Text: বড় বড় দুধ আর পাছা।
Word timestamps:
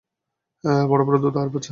বড় 0.89 1.01
বড় 1.05 1.17
দুধ 1.21 1.35
আর 1.37 1.49
পাছা। 1.49 1.69